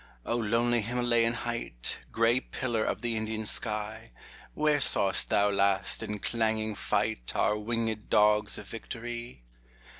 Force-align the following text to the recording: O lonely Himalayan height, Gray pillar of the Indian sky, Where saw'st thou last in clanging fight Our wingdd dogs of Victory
O 0.25 0.35
lonely 0.35 0.81
Himalayan 0.81 1.35
height, 1.35 1.99
Gray 2.11 2.39
pillar 2.39 2.83
of 2.83 3.03
the 3.03 3.15
Indian 3.15 3.45
sky, 3.45 4.09
Where 4.55 4.79
saw'st 4.79 5.29
thou 5.29 5.51
last 5.51 6.01
in 6.01 6.17
clanging 6.17 6.73
fight 6.73 7.33
Our 7.35 7.53
wingdd 7.53 8.09
dogs 8.09 8.57
of 8.57 8.65
Victory 8.67 9.43